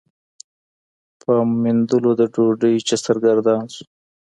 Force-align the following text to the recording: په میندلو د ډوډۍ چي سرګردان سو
په 1.21 1.33
میندلو 1.61 2.11
د 2.19 2.21
ډوډۍ 2.33 2.75
چي 2.87 2.95
سرګردان 3.05 3.63
سو 3.73 3.83